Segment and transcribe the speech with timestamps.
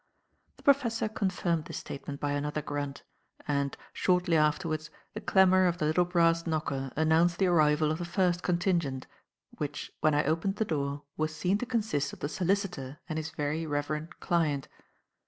[0.57, 3.03] The professor confirmed this statement by another grunt,
[3.47, 8.05] and, shortly afterwards, the clamour of the little brass knocker announced the arrival of the
[8.05, 9.05] first contingent,
[9.59, 13.29] which, when I opened the door, was seen to consist of the solicitor and his
[13.29, 14.67] very reverend client.